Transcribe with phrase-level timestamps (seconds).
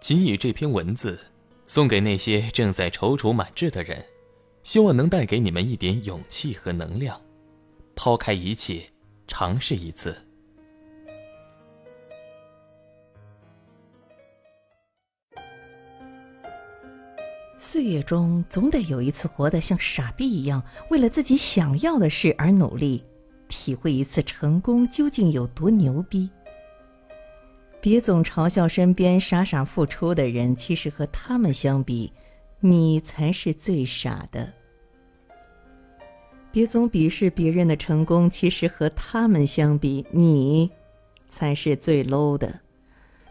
[0.00, 1.18] 仅以这篇文字，
[1.66, 4.04] 送给那些正在踌躇满志的人，
[4.62, 7.20] 希望能带给你们一点勇气和能量，
[7.96, 8.86] 抛开一切，
[9.26, 10.16] 尝试一次。
[17.58, 23.04] 岁月中总得有一次活得像傻逼一样，为了自己想要的事而努力，
[23.48, 26.30] 体会一次成功究竟有多牛逼。
[27.80, 32.12] 别总嘲笑身边傻傻付出的人，其实和他们相比，
[32.60, 34.52] 你才是最傻的。
[36.50, 40.70] 别总鄙视别人的成功，其实和他们相比，你
[41.28, 42.60] 才是最 low 的。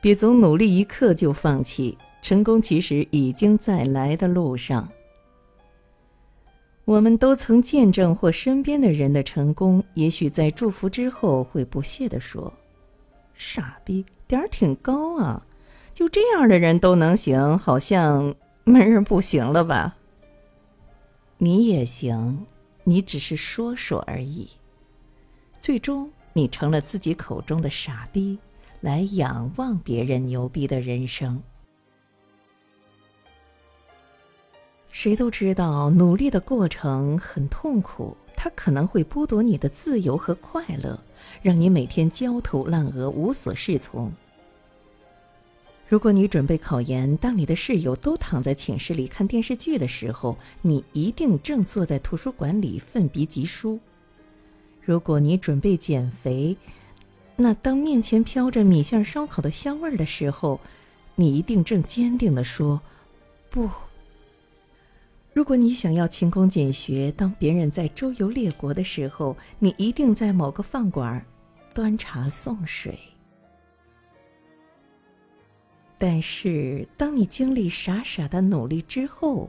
[0.00, 1.96] 别总努力一刻就放弃。
[2.22, 4.88] 成功其实已经在来的路上。
[6.84, 12.52] 我们都曾见证或身边的人的成功，也许在祝福之后会不屑地说
[13.34, 15.44] ：“傻逼，点儿挺高啊！
[15.92, 18.34] 就这样的人都能行，好像
[18.64, 19.98] 没人不行了吧？”
[21.36, 22.46] 你也行，
[22.84, 24.48] 你只是说说而已。
[25.58, 28.38] 最终，你成了自己口中的傻逼，
[28.80, 31.42] 来仰望别人牛逼的人生。
[34.88, 40.98] 谁都知道，努力的过程很痛苦，它可能会剥夺你的自由和快乐，
[41.42, 44.12] 让你每天焦头烂额、无所适从。
[45.86, 53.78] 如果你准备考研，当你的室友都躺在寝室里看电视剧的时候，你一定正坐在图书馆里奋笔疾书。
[54.80, 56.56] 如果你准备减肥，
[57.36, 60.58] 那当面前飘着米线烧烤的香味儿的时候，
[61.14, 62.80] 你一定正坚定地说
[63.48, 63.70] ：“不。”
[65.34, 71.24] 如果你想要勤工俭学，当别人在周游列国的时候，你一定在某个饭馆
[71.72, 72.98] 端茶送水。
[75.96, 79.48] 但是，当你经历傻傻的努力之后，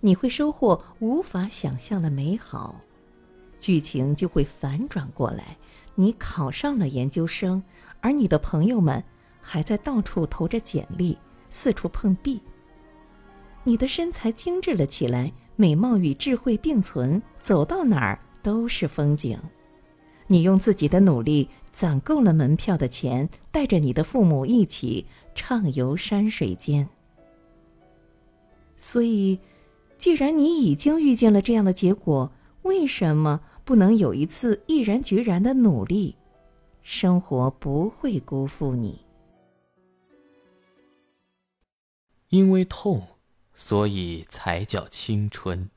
[0.00, 2.80] 你会收获无法想象的美好，
[3.58, 5.56] 剧情就会反转过来。
[5.96, 7.60] 你考上了研究生，
[8.00, 9.02] 而你的朋友们
[9.40, 11.18] 还在到处投着简历，
[11.50, 12.40] 四处碰壁。
[13.66, 19.36] 你的身材精致了起来，美貌与智慧并存，走到哪儿都是风景。
[20.28, 25.04] 你用自己的努力攒够了门票的钱，带着你的父母一起
[25.34, 26.88] 畅游山水间。
[28.76, 29.36] 所以，
[29.98, 32.30] 既然你已经遇见了这样的结果，
[32.62, 36.14] 为什么不能有一次毅然决然的努力？
[36.84, 39.00] 生活不会辜负你，
[42.28, 43.02] 因为痛。
[43.58, 45.68] 所以才叫青春。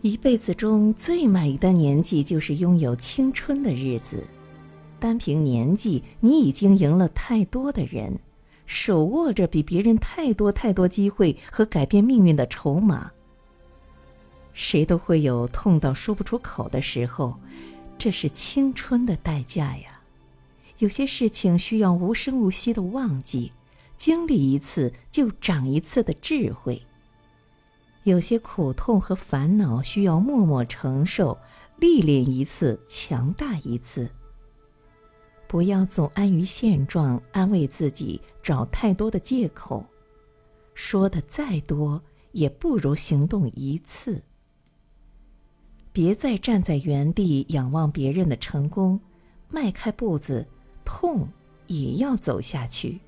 [0.00, 4.26] 一辈子中最满意的年纪，就是拥有青春的日子。
[4.98, 8.18] 单凭年纪，你已经赢了太多的人，
[8.64, 13.12] 手握着比别人太多太多机会和改变命运的筹码。
[14.54, 17.38] 谁都会有痛到说不出口的时候，
[17.98, 20.00] 这是青春的代价呀。
[20.78, 23.52] 有些事情需要无声无息的忘记。
[23.96, 26.82] 经历一次就长一次的智慧。
[28.04, 31.38] 有些苦痛和烦恼需要默默承受，
[31.78, 34.10] 历练一次强大一次。
[35.48, 39.84] 不要总安于现状，安慰自己，找太多的借口。
[40.74, 42.02] 说的再多，
[42.32, 44.22] 也不如行动一次。
[45.92, 49.00] 别再站在原地仰望别人的成功，
[49.48, 50.46] 迈开步子，
[50.84, 51.28] 痛
[51.66, 53.00] 也要走下去。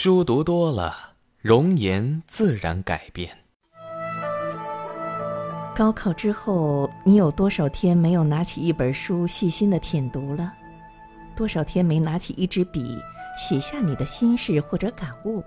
[0.00, 0.94] 书读多了，
[1.40, 3.36] 容颜自然改变。
[5.74, 10.54] 高考之后，你有多少天没有拿起一本书细心的品读了？
[11.34, 12.96] 多少天没拿起一支笔
[13.36, 15.42] 写下你的心事或者感悟？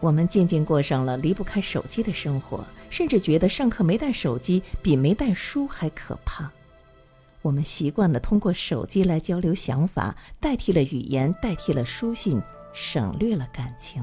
[0.00, 6.50] 我们渐渐过上了离不开手机的生活，甚至觉得上课没带手机比没带书还可怕。
[7.44, 12.42] 我们习惯了通过手机来交流想法，代替了语言，代替了书信，
[12.72, 14.02] 省略了感情。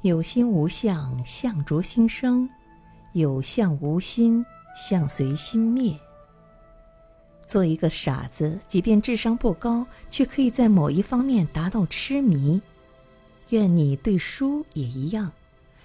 [0.00, 2.48] 有心无相，相逐心生；
[3.12, 4.42] 有相无心，
[4.74, 5.94] 相随心灭。
[7.44, 12.62] 做一个傻子，即便智商不高，却可以在某一方面达到痴迷。
[13.50, 15.30] 愿你对书也一样，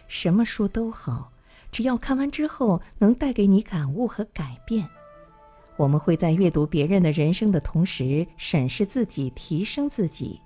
[0.07, 1.33] 什么书都好，
[1.69, 4.87] 只要看完之后能带给你感悟和改变。
[5.77, 10.39] 我们会在阅读别人的人生的同时，审视自己，提升自己。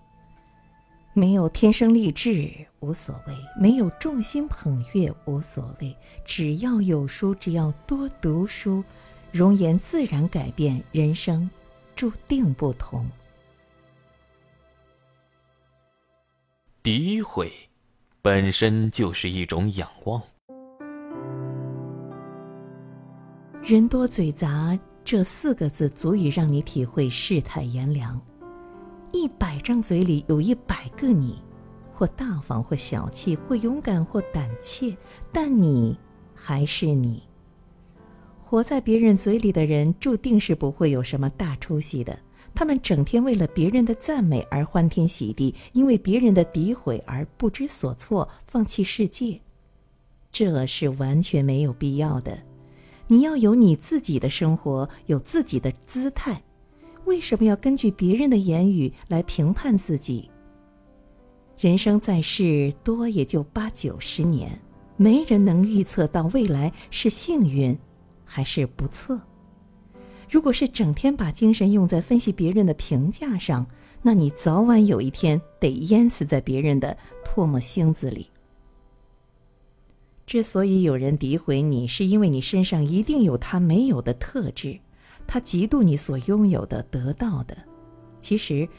[1.13, 8.83] 没有天生丽质无所谓，没有众星捧月无所谓，只要有书，只要多读书，
[9.31, 11.49] 容颜自然改变，人生
[11.95, 13.05] 注定不同。
[16.81, 17.51] 诋毁
[18.21, 20.21] 本身就是一种仰望。
[23.61, 24.79] 人多嘴杂
[25.11, 28.21] 这四个字足以让你体会世态炎凉。
[29.11, 31.41] 一百张嘴里有一百个你，
[31.91, 34.95] 或大方，或小气，或勇敢，或胆怯，
[35.31, 35.97] 但你
[36.35, 37.23] 还是你。
[38.39, 42.19] 活在别人嘴里的人，注定是不会有什么大出息的。
[42.53, 49.41] 他们整天为了别人的赞美而欢天喜地，因为别人的诋毁而不知所措，放弃世界。
[50.31, 52.44] 这是完全没有必要的。
[53.11, 56.44] 你要有你自己的生活，有自己的姿态。
[57.06, 60.29] 为什么要根据别人的言语来评判自己？
[61.57, 64.61] 人生在世，多也就八九十年，
[64.95, 67.75] 没人能预测到未来是幸运。
[68.31, 69.19] 还是不测。
[70.29, 73.65] 如果是整天把精神用在分析别人的评价上，
[74.03, 76.95] 那你早晚有一天得淹死在别人的
[77.25, 78.29] 唾沫星子里。
[80.29, 84.79] 之所以有人诋毁你，是因为你身上一定有他没有的特质，
[85.25, 87.57] 他嫉妒你所拥有的、得到的。
[88.19, 88.69] 其实，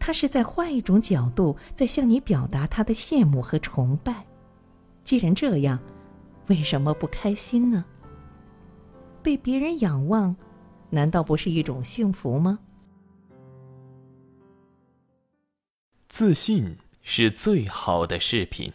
[0.00, 4.26] 他是在换一种角度，在向你表达他的羡慕和崇拜。
[5.04, 5.78] 既然这样，
[6.48, 7.84] 为什么不开心呢？
[9.22, 10.34] 被别人仰望，
[10.90, 12.58] 难道不是一种幸福吗？
[16.08, 18.72] 自信是最好的饰品。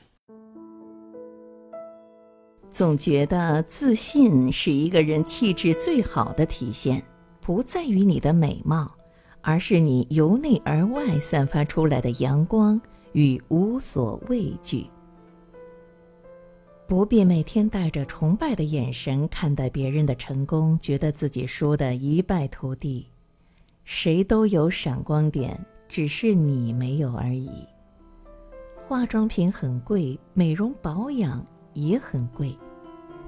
[2.71, 7.03] 总觉得自信是一个人气质最好的体现，
[7.41, 8.89] 不在于你的美貌，
[9.41, 12.81] 而是你由内而外散发出来的阳光
[13.11, 14.85] 与无所畏惧。
[16.87, 23.05] 不必每天带着崇拜的眼神看待别人的成功，觉得自己输得一败涂地。
[23.83, 25.59] 谁都有闪光点，
[25.89, 27.49] 只是你没有而已。
[28.87, 32.57] 化妆品很贵，美容保养也很贵，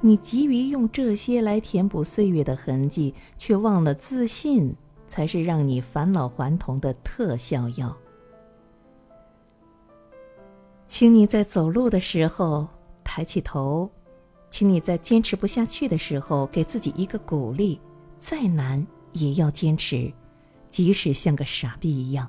[0.02, 4.76] 你急于用这些来填补岁月的痕迹，却忘了自信
[5.08, 7.96] 才是让你返老还童的特效药。
[10.88, 12.68] 请你在走路的时候。
[13.06, 13.88] 抬起头，
[14.50, 17.80] 请你在坚持不下去的时候，给自己一个鼓励。
[18.18, 20.12] 再难也要坚持，
[20.68, 22.28] 即使像个傻逼一样。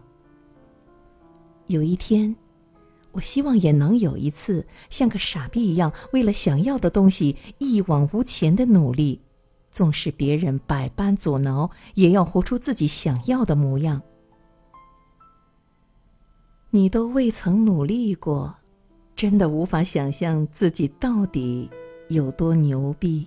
[1.68, 2.36] 有一天，
[3.14, 9.20] 我希望也能有一次像个傻逼一样，为了想要的东西一往无前的努力，
[9.70, 14.02] 纵使别人百般阻挠，也要活出自己想要的模样。
[16.70, 18.56] 你都未曾努力过。
[19.16, 21.70] 真的无法想象自己到底
[22.08, 23.24] 有多牛逼。